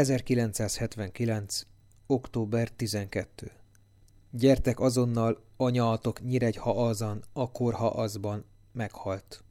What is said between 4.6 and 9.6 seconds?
azonnal, anyátok Nyíregyhaazan, ha azban meghalt.